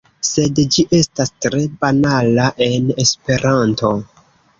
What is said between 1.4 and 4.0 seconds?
tre banala en Esperanto.